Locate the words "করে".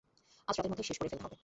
0.97-1.09